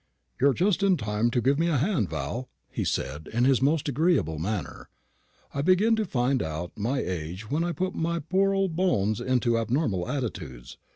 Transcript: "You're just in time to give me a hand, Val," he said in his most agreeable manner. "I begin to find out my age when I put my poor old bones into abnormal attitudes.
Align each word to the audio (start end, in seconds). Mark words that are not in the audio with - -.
"You're 0.39 0.55
just 0.55 0.81
in 0.81 0.97
time 0.97 1.29
to 1.29 1.41
give 1.43 1.59
me 1.59 1.67
a 1.67 1.77
hand, 1.77 2.09
Val," 2.09 2.49
he 2.71 2.83
said 2.83 3.29
in 3.31 3.43
his 3.43 3.61
most 3.61 3.87
agreeable 3.87 4.39
manner. 4.39 4.89
"I 5.53 5.61
begin 5.61 5.95
to 5.97 6.05
find 6.05 6.41
out 6.41 6.71
my 6.75 6.97
age 6.97 7.51
when 7.51 7.63
I 7.63 7.71
put 7.71 7.93
my 7.93 8.17
poor 8.17 8.51
old 8.51 8.75
bones 8.75 9.21
into 9.21 9.59
abnormal 9.59 10.09
attitudes. 10.09 10.79